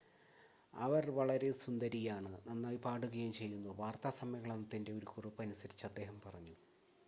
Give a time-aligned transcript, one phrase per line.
[0.73, 6.55] അവൾ വളരെ സുന്ദരിയാണ് നന്നായി പാടുകയും ചെയ്യുന്നു വാർത്താ സമ്മേളനത്തിൻ്റെ ഒരു കുറിപ്പ് അനുസരിച്ച് അദ്ദേഹം പറഞ്ഞു